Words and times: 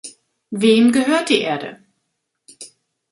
Wem 0.49 0.91
gehört 0.91 1.29
die 1.29 1.41
Erde? 1.41 1.79